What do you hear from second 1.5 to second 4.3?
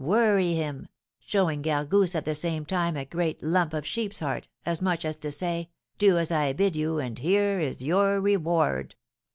Gargousse at the same time a great lump of sheep's